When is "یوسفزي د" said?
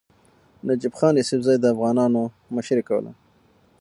1.17-1.65